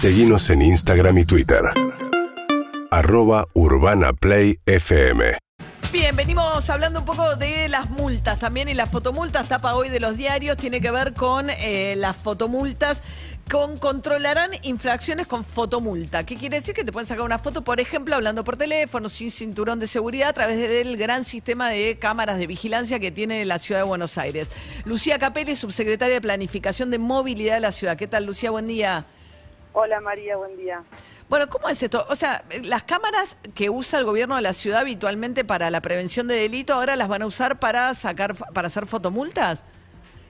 [0.00, 1.58] Seguimos en Instagram y Twitter.
[2.92, 5.36] Arroba Urbana Play FM.
[5.92, 9.48] Bien, venimos hablando un poco de las multas también y las fotomultas.
[9.48, 13.02] Tapa hoy de los diarios tiene que ver con eh, las fotomultas.
[13.50, 16.24] Con, controlarán infracciones con fotomulta.
[16.24, 16.76] ¿Qué quiere decir?
[16.76, 20.28] Que te pueden sacar una foto, por ejemplo, hablando por teléfono, sin cinturón de seguridad,
[20.28, 24.16] a través del gran sistema de cámaras de vigilancia que tiene la ciudad de Buenos
[24.16, 24.52] Aires.
[24.84, 27.96] Lucía Capelli, subsecretaria de Planificación de Movilidad de la ciudad.
[27.96, 28.52] ¿Qué tal, Lucía?
[28.52, 29.04] Buen día.
[29.72, 30.82] Hola María, buen día.
[31.28, 32.04] Bueno, ¿cómo es esto?
[32.08, 36.26] O sea, las cámaras que usa el gobierno de la ciudad habitualmente para la prevención
[36.26, 39.64] de delito, ahora las van a usar para sacar, para hacer fotomultas.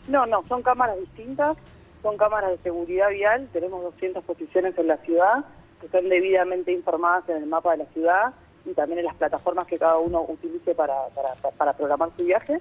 [0.09, 1.57] No, no, son cámaras distintas,
[2.03, 5.45] son cámaras de seguridad vial, tenemos 200 posiciones en la ciudad
[5.81, 9.67] que están debidamente informadas en el mapa de la ciudad y también en las plataformas
[9.67, 12.61] que cada uno utilice para, para, para programar su viaje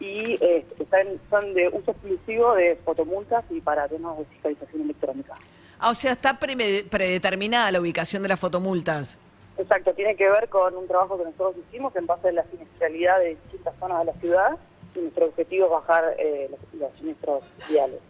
[0.00, 5.34] y eh, están, son de uso exclusivo de fotomultas y para temas de fiscalización electrónica.
[5.78, 9.18] Ah, o sea, está pre- predeterminada la ubicación de las fotomultas.
[9.58, 13.18] Exacto, tiene que ver con un trabajo que nosotros hicimos en base a la siniestralidad
[13.20, 14.56] de distintas zonas de la ciudad
[14.94, 18.00] y nuestro objetivo es bajar eh, los, los siniestros viales.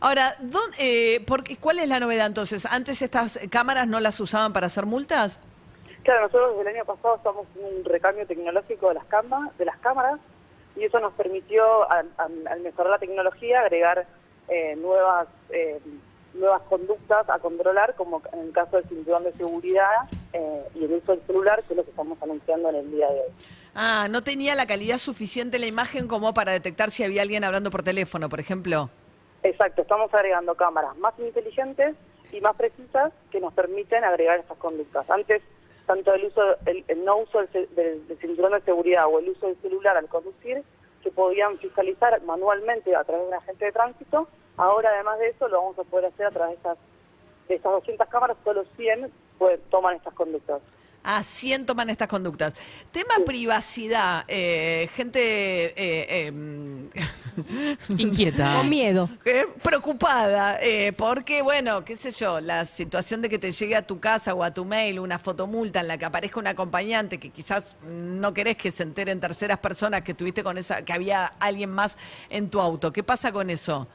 [0.00, 2.66] Ahora, ¿dón- eh, por qué- ¿cuál es la novedad entonces?
[2.66, 5.40] ¿Antes estas cámaras no las usaban para hacer multas?
[6.02, 9.64] Claro, nosotros desde el año pasado estamos en un recambio tecnológico de las, cama- de
[9.64, 10.18] las cámaras
[10.76, 14.06] y eso nos permitió, al, al- al mejorar la tecnología, agregar
[14.48, 15.80] eh, nuevas eh,
[16.36, 20.92] nuevas conductas a controlar, como en el caso del cinturón de seguridad eh, y el
[20.92, 23.32] uso del celular, que es lo que estamos anunciando en el día de hoy.
[23.74, 27.70] Ah, no tenía la calidad suficiente la imagen como para detectar si había alguien hablando
[27.70, 28.88] por teléfono, por ejemplo.
[29.42, 31.94] Exacto, estamos agregando cámaras más inteligentes
[32.32, 35.08] y más precisas que nos permiten agregar estas conductas.
[35.10, 35.42] Antes,
[35.86, 39.46] tanto el uso, el, el no uso del, del cinturón de seguridad o el uso
[39.46, 40.62] del celular al conducir,
[41.02, 44.28] se podían fiscalizar manualmente a través de un agente de tránsito.
[44.56, 46.78] Ahora, además de eso, lo vamos a poder hacer a través de estas,
[47.48, 50.60] de estas 200 cámaras, solo 100 pues, toman estas conductas.
[51.08, 52.54] Ah, 100 toman estas conductas.
[52.90, 55.20] Tema privacidad, eh, gente
[55.76, 56.90] eh, em,
[57.96, 58.54] Inquieta.
[58.56, 59.08] Con miedo.
[59.24, 63.86] eh, preocupada, eh, porque, bueno, qué sé yo, la situación de que te llegue a
[63.86, 67.30] tu casa o a tu mail una fotomulta en la que aparezca un acompañante que
[67.30, 71.70] quizás no querés que se enteren terceras personas que tuviste con esa, que había alguien
[71.70, 71.98] más
[72.30, 72.92] en tu auto.
[72.92, 73.86] ¿Qué pasa con eso?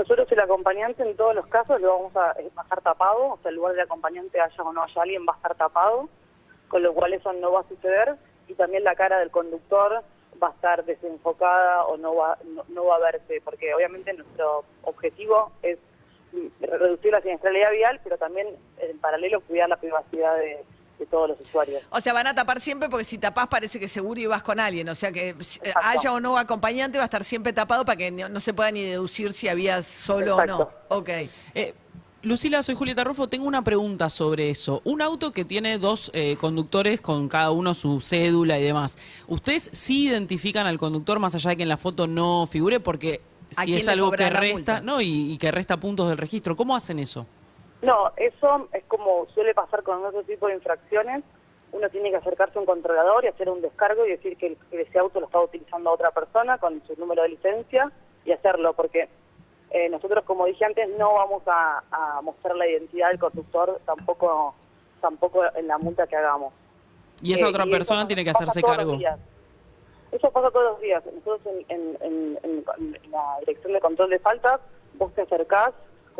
[0.00, 3.50] Nosotros el acompañante en todos los casos lo vamos a eh, bajar tapado, o sea,
[3.50, 6.08] el lugar del acompañante haya o no haya alguien va a estar tapado,
[6.68, 8.14] con lo cual eso no va a suceder
[8.48, 10.02] y también la cara del conductor
[10.42, 14.64] va a estar desenfocada o no va no, no va a verse, porque obviamente nuestro
[14.84, 15.78] objetivo es
[16.62, 20.64] reducir la siniestralidad vial, pero también en paralelo cuidar la privacidad de,
[21.00, 21.82] de todos los usuarios.
[21.90, 24.88] O sea, van a tapar siempre porque si tapás parece que seguro ibas con alguien.
[24.88, 25.70] O sea, que Exacto.
[25.82, 28.70] haya o no acompañante va a estar siempre tapado para que no, no se pueda
[28.70, 30.54] ni deducir si habías solo Exacto.
[30.54, 30.96] o no.
[30.98, 31.08] Ok.
[31.54, 31.74] Eh,
[32.22, 33.28] Lucila, soy Julieta Rufo.
[33.28, 34.82] Tengo una pregunta sobre eso.
[34.84, 38.98] Un auto que tiene dos eh, conductores con cada uno su cédula y demás.
[39.26, 42.78] ¿Ustedes sí identifican al conductor más allá de que en la foto no figure?
[42.78, 43.22] Porque
[43.56, 46.76] ¿A si es algo que resta, no, y, y que resta puntos del registro, ¿cómo
[46.76, 47.26] hacen eso?
[47.82, 51.24] No, eso es como suele pasar con otro tipo de infracciones.
[51.72, 54.56] Uno tiene que acercarse a un controlador y hacer un descargo y decir que, el-
[54.70, 57.90] que ese auto lo está utilizando otra persona con su número de licencia
[58.24, 59.08] y hacerlo, porque
[59.70, 64.54] eh, nosotros, como dije antes, no vamos a, a mostrar la identidad del conductor tampoco
[65.00, 66.52] tampoco en la multa que hagamos.
[67.22, 68.98] Y esa Eh, otra persona tiene que hacerse cargo.
[70.12, 71.02] Eso pasa todos los días.
[71.06, 72.64] Nosotros en, en- en- en-
[73.02, 74.60] en la dirección de control de faltas,
[74.94, 75.72] vos te acercás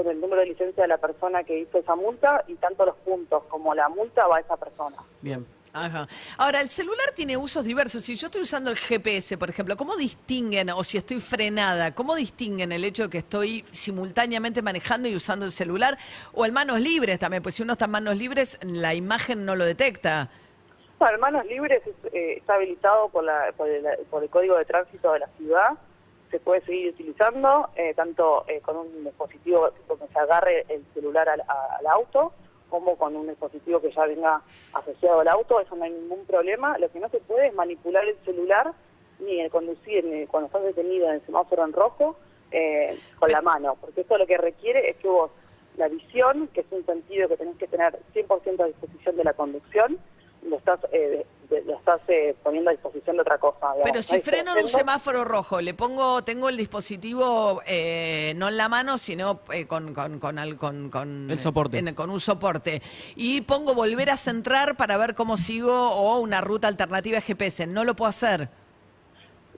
[0.06, 3.44] el número de licencia de la persona que hizo esa multa y tanto los puntos
[3.48, 4.96] como la multa va a esa persona.
[5.20, 5.46] Bien.
[5.72, 6.08] Ajá.
[6.36, 8.02] Ahora, el celular tiene usos diversos.
[8.02, 12.16] Si yo estoy usando el GPS, por ejemplo, ¿cómo distinguen, o si estoy frenada, cómo
[12.16, 15.96] distinguen el hecho de que estoy simultáneamente manejando y usando el celular?
[16.32, 19.54] O en manos libres también, pues si uno está en manos libres, la imagen no
[19.54, 20.28] lo detecta.
[21.00, 24.64] En manos libres es, eh, está habilitado por, la- por el, por el Código de
[24.64, 25.68] Tránsito de la ciudad.
[26.30, 31.28] Se puede seguir utilizando, eh, tanto eh, con un dispositivo donde se agarre el celular
[31.28, 32.32] al, a- al auto,
[32.68, 34.40] como con un dispositivo que ya venga
[34.72, 35.58] asociado al auto.
[35.60, 36.78] Eso no hay ningún problema.
[36.78, 38.72] Lo que no se puede es manipular el celular,
[39.18, 42.16] ni el conducir, ni cuando estás detenido en el semáforo en rojo,
[42.52, 43.76] eh, con la mano.
[43.80, 45.32] Porque eso lo que requiere es que vos,
[45.76, 49.32] la visión, que es un sentido que tenés que tener 100% a disposición de la
[49.32, 49.98] conducción,
[50.42, 53.58] lo estás, eh, de- lo estás eh, poniendo a disposición de otra cosa.
[53.74, 53.82] digamos.
[53.84, 58.48] Pero si Ahí freno en un semáforo rojo, le pongo, tengo el dispositivo eh, no
[58.48, 61.78] en la mano, sino eh, con, con, con, al- con- con- El soporte.
[61.78, 62.80] en- con un soporte.
[63.16, 67.66] Y pongo volver a centrar para ver cómo sigo o una ruta alternativa de GPS.
[67.66, 68.48] No lo puedo hacer.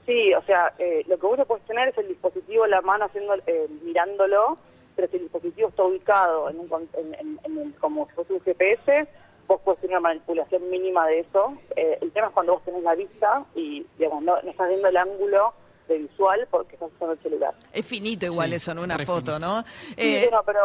[0.06, 3.05] Sí, o sea, eh, lo que uno puede tener es el dispositivo en la mano
[3.05, 4.58] haciendo, eh, mirándolo
[4.94, 8.40] pero si el dispositivo está ubicado en un, con- en- en- como si fuese un
[8.43, 9.08] GPS,
[9.52, 11.54] vos podés tener una manipulación mínima de eso.
[11.76, 14.88] Eh, el tema es cuando vos tenés la vista y, digamos, no, no estás viendo
[14.88, 15.52] el ángulo
[15.88, 17.54] de visual porque estás usando el celular.
[17.72, 19.38] Es finito igual Sí, eso en una foto, finito.
[19.38, 19.62] ¿no?
[19.62, 20.60] Sí, Eh, bueno, pero,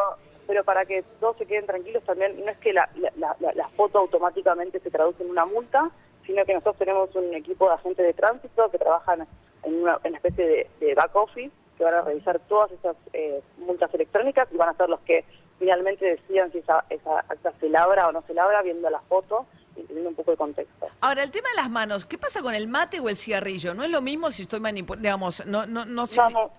[0.48, 3.68] pero para que todos se queden tranquilos también, no es que la, la, la- la
[3.70, 5.90] foto automáticamente se traduce en una multa,
[6.26, 9.28] sino que nosotros tenemos un equipo de agentes de tránsito que trabajan
[9.64, 12.96] en una, en una especie de, de back office, que van a revisar todas esas
[13.14, 15.24] eh, multas electrónicas y van a ser los que
[15.60, 19.46] finalmente decidan si esa, esa acta se labra o no se labra viendo la foto
[19.76, 20.88] y teniendo un poco de contexto.
[21.02, 23.74] Ahora, el tema de las manos, ¿qué pasa con el mate o el cigarrillo?
[23.74, 26.22] No es lo mismo si estoy manipulando, digamos, no, no, no sé.
[26.22, 26.52] No, no.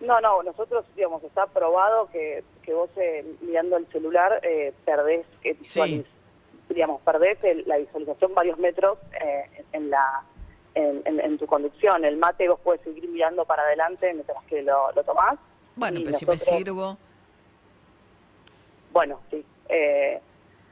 [0.00, 5.26] No, no, nosotros, digamos, está probado que, que vos eh, mirando el celular eh, perdés,
[5.42, 6.06] que visualiz-
[6.70, 10.22] digamos, perdés el- la visualización varios metros eh, en, la
[10.74, 12.04] en, en- en tu conducción.
[12.06, 15.38] El mate vos puedes seguir mirando para adelante mientras que lo, lo tomás.
[15.76, 16.96] Bueno, pero si me nosotros- sirvo.
[18.92, 19.44] Bueno, sí.
[19.68, 20.20] Eh,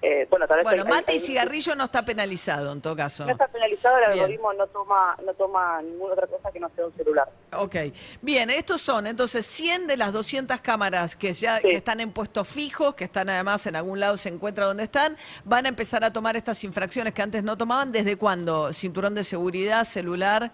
[0.00, 2.80] eh, bueno, tal vez Bueno, hay- hay- mate y hay- cigarrillo no está penalizado en
[2.80, 3.24] todo caso.
[3.26, 4.12] No está penalizado, el Bien.
[4.20, 7.28] algoritmo no toma no toma ninguna otra cosa que no sea un celular.
[7.52, 7.76] Ok,
[8.22, 11.68] bien, estos son entonces 100 de las 200 cámaras que ya Sí.
[11.68, 15.16] que están en puestos fijos, que están además en algún lado se encuentra donde están,
[15.44, 17.90] van a empezar a tomar estas infracciones que antes no tomaban.
[17.90, 18.72] ¿Desde cuándo?
[18.72, 20.52] Cinturón de seguridad, celular,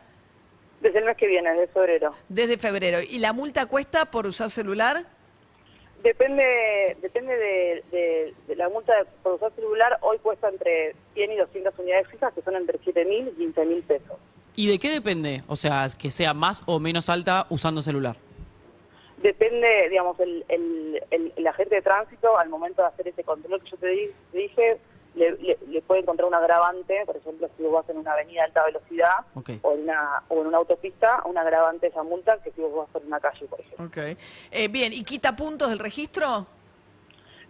[0.80, 2.14] Desde el mes que viene, desde febrero.
[2.28, 2.98] desde febrero.
[3.00, 5.04] ¿Y la multa cuesta por usar celular?
[6.04, 9.98] Depende depende de, de- de la multa de, por usar celular.
[10.02, 14.16] Hoy cuesta entre 100 y 200 unidades fijas, que son entre 7.000 y 15.000 pesos.
[14.54, 15.40] ¿Y de qué depende?
[15.48, 18.16] O sea, que sea más o menos alta usando celular.
[19.16, 23.62] Depende, digamos, el, el, el- el agente de tránsito al momento de hacer ese control
[23.62, 24.76] que yo te dije,
[25.14, 28.40] le, le- le puede encontrar un agravante, por ejemplo, si vos vas en una avenida
[28.42, 29.14] de alta velocidad
[29.62, 32.88] o, en una, o en una autopista, un agravante esa multa que si vos vas
[32.90, 33.86] por una calle, por ejemplo.
[33.86, 34.18] Ok.
[34.50, 36.46] Eh, bien, ¿y quita puntos del registro?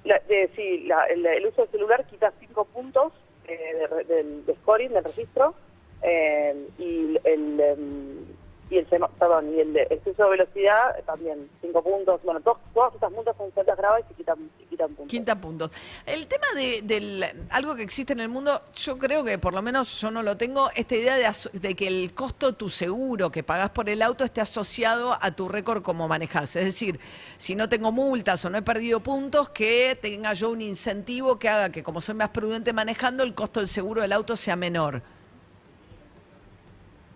[0.05, 3.13] La- de- sí, la- el, el uso del celular quita cinco puntos
[3.47, 5.55] eh, de, del de scoring, del registro,
[6.03, 8.25] eh, y el, em,
[8.71, 12.21] y el perdón, y el exceso de velocidad eh, también cinco puntos.
[12.25, 15.07] Bueno, to- todas estas multas son celdas graves y quitan, y quitan puntos.
[15.09, 15.71] Quinta puntos.
[16.07, 19.63] El tema de del, algo que existe en el mundo, yo creo que por lo
[19.63, 21.17] menos yo no lo tengo, esta idea
[21.53, 25.31] de, que el costo de tu seguro que pagás por el auto esté asociado a
[25.33, 26.57] tu récord como manejás.
[26.57, 26.99] Es decir,
[27.37, 31.49] si no tengo multas o no he perdido puntos, que tenga yo un incentivo que
[31.49, 35.03] haga que como soy más prudente manejando, el costo del seguro del auto sea menor.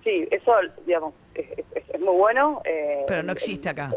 [0.04, 0.52] Sí, eso,
[0.86, 1.64] digamos, es, es-
[1.94, 2.60] es muy bueno.
[2.64, 3.94] eh, Pero no existe acá.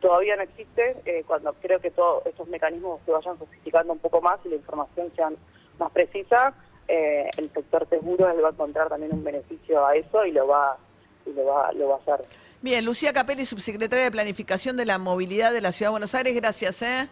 [0.00, 0.96] Todavía no existe.
[1.04, 4.56] eh, cuando creo que todos estos mecanismos se vayan sofisticando un poco más y la
[4.56, 5.30] información sea
[5.78, 6.54] más precisa,
[6.88, 10.46] eh, el sector seguro le va a encontrar también un beneficio a eso y lo
[10.46, 10.76] va,
[11.26, 12.26] y lo va, lo va a hacer.
[12.62, 16.34] Bien, Lucía Capelli, subsecretaria de Planificación de la Movilidad de la Ciudad de Buenos Aires,
[16.34, 17.08] gracias, ¿eh?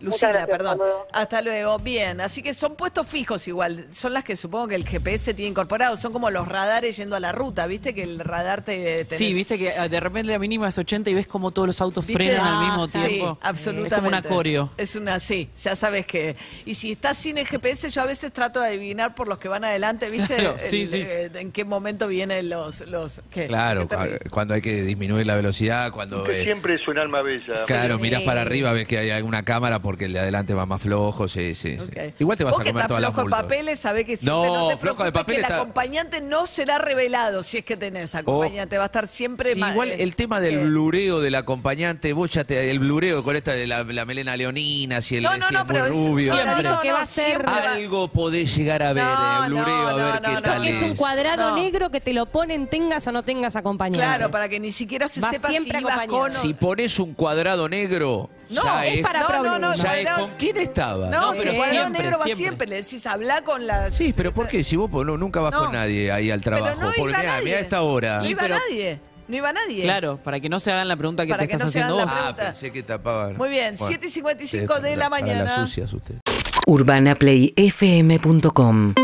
[0.00, 0.72] Lucila, gracias, perdón.
[0.72, 1.06] hasta luego.
[1.12, 1.78] Hasta luego.
[1.78, 3.86] Bien, así que son puestos fijos igual.
[3.92, 5.96] Son las que supongo que el GPS tiene incorporado.
[5.96, 7.94] Son como los radares yendo a la ruta, ¿viste?
[7.94, 9.06] Que el radar te...
[9.06, 11.68] tenés- Sí, viste que eh, de repente la mínima es 80 y ves como todos
[11.68, 12.22] los autos ¿Viste?
[12.24, 13.38] frenan al Ah, mismo sí, tiempo.
[13.42, 13.94] absolutamente.
[13.94, 14.70] Es como una coreo.
[14.76, 16.36] Es una, sí, ya sabes que...
[16.64, 19.48] Y si estás sin el GPS, yo a veces trato de adivinar por los que
[19.48, 20.36] van adelante, ¿viste?
[20.36, 20.96] Claro, sí, El- sí.
[21.00, 22.88] eh, en qué momento vienen los...
[22.88, 23.46] los ¿qué?
[23.46, 26.24] Claro, cua- cuando hay que disminuir la velocidad, cuando...
[26.24, 27.64] Que eh, siempre es un alma bella.
[27.66, 28.02] Claro, Sí.
[28.02, 31.26] mirás para arriba, ves que hay alguna cámara porque el de adelante va más flojo,
[31.26, 31.90] sí, sí, sí.
[32.20, 34.48] Igual te vas Vos a que comer todas las flojo de papeles, sabés que siempre
[34.48, 37.64] No, no, te flojo de papeles que el está- acompañante no será revelado si es
[37.64, 41.20] que tenés acompañante, va a estar siempre ma- Igual eh, el tema del eh, blureo
[41.20, 45.16] del acompañante, vos ya te, el blureo con esta de la, la melena leonina, si
[45.16, 46.34] el No, no, si no, es muy pero es- rubio.
[46.34, 46.68] no, no, Siempre.
[46.70, 49.46] no, Que no, va a ser- siempre va- Algo podés llegar a ver, No, eh,
[49.48, 51.56] blureo, no, a ver no, qué tal es un cuadrado No.
[51.56, 53.98] negro que te lo ponen tengas o no tengas acompañante.
[54.06, 57.68] Claro, para que ni siquiera se Va sepa siempre si con Si pones un cuadrado
[57.68, 59.80] negro, No, ya es es, para no, no, no, problemas.
[59.82, 61.08] ya es con quién estaba.
[61.08, 62.44] No, No, si pero el siempre, negro va siempre.
[62.44, 62.66] siempre.
[62.68, 63.90] Le decís, habla con la...
[63.90, 64.62] Sí, pero ¿por qué?
[64.64, 65.60] Si vos no- nunca vas No.
[65.64, 66.66] con nadie ahí al trabajo.
[66.76, 67.44] Pero no Porque iba mirá, nadie.
[67.44, 68.18] mirá esta hora.
[68.18, 69.00] No iba pero- nadie.
[69.28, 69.82] No iba nadie.
[69.84, 72.06] Claro, para que no se hagan la pregunta que Para te que estás haciendo vos.
[72.06, 73.36] la Ah, pensé que tapaban.
[73.36, 75.44] Muy bien, Bueno, 7 y 55 ustedes de la para- para mañana.
[75.44, 76.20] las sucias ustedes.
[76.66, 78.94] urbanaplayfm.com